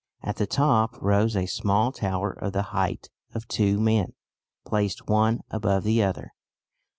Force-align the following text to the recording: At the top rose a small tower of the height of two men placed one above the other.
At 0.23 0.37
the 0.37 0.47
top 0.47 0.99
rose 0.99 1.35
a 1.35 1.45
small 1.45 1.91
tower 1.91 2.31
of 2.31 2.53
the 2.53 2.63
height 2.73 3.11
of 3.35 3.47
two 3.47 3.79
men 3.79 4.13
placed 4.65 5.07
one 5.07 5.41
above 5.51 5.83
the 5.83 6.01
other. 6.01 6.33